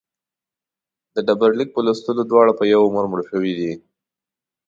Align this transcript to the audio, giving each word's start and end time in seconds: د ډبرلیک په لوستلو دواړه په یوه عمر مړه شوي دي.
د 1.15 1.17
ډبرلیک 1.27 1.69
په 1.73 1.81
لوستلو 1.85 2.23
دواړه 2.31 2.53
په 2.59 2.63
یوه 2.73 2.85
عمر 2.89 3.03
مړه 3.11 3.23
شوي 3.29 3.53
دي. 3.59 3.71